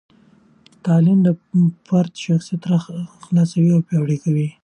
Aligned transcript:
تعلیم 0.85 1.19
د 1.23 1.29
فرد 1.87 2.13
شخصیت 2.25 2.63
راخلاصوي 2.71 3.69
او 3.73 3.81
پیاوړي 3.87 4.17
کوي. 4.23 4.47